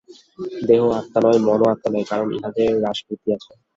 দেহ 0.67 0.81
আত্মা 0.99 1.19
নয়, 1.23 1.39
মনও 1.47 1.65
আত্মা 1.73 1.89
নয়, 1.93 2.05
কারণ 2.11 2.27
উহাদের 2.35 2.69
হ্রাসবৃদ্ধি 2.77 3.29
আছে। 3.37 3.51